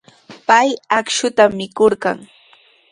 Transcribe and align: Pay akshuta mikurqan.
Pay 0.47 0.69
akshuta 0.99 1.43
mikurqan. 1.57 2.17